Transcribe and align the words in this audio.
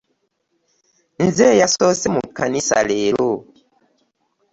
Nze 1.25 1.43
eyasose 1.53 2.05
mukanisa 2.13 2.77
leero. 2.87 3.31